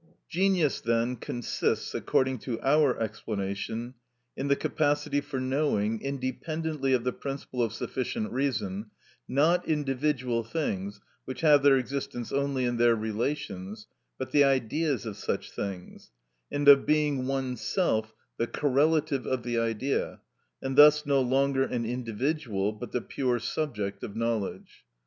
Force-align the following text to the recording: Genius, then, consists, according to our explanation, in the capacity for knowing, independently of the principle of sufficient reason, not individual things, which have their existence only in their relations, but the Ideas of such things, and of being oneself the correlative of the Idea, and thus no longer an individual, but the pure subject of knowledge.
Genius, 0.27 0.81
then, 0.81 1.15
consists, 1.15 1.93
according 1.93 2.39
to 2.39 2.59
our 2.63 2.99
explanation, 2.99 3.93
in 4.35 4.47
the 4.47 4.55
capacity 4.55 5.21
for 5.21 5.39
knowing, 5.39 6.01
independently 6.01 6.91
of 6.93 7.03
the 7.03 7.13
principle 7.13 7.61
of 7.61 7.71
sufficient 7.71 8.31
reason, 8.31 8.89
not 9.27 9.67
individual 9.67 10.43
things, 10.43 10.99
which 11.25 11.41
have 11.41 11.61
their 11.61 11.77
existence 11.77 12.31
only 12.31 12.65
in 12.65 12.77
their 12.77 12.95
relations, 12.95 13.85
but 14.17 14.31
the 14.31 14.43
Ideas 14.43 15.05
of 15.05 15.17
such 15.17 15.51
things, 15.51 16.09
and 16.51 16.67
of 16.67 16.87
being 16.87 17.27
oneself 17.27 18.11
the 18.37 18.47
correlative 18.47 19.27
of 19.27 19.43
the 19.43 19.59
Idea, 19.59 20.19
and 20.63 20.75
thus 20.77 21.05
no 21.05 21.21
longer 21.21 21.61
an 21.61 21.85
individual, 21.85 22.71
but 22.71 22.91
the 22.91 23.01
pure 23.01 23.37
subject 23.37 24.01
of 24.03 24.15
knowledge. 24.15 24.83